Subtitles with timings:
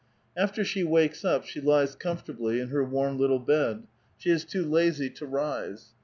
[0.35, 3.83] After she wakes up she lies comfortabl}' in her warm little bed;
[4.17, 5.89] she is too lazy to rise.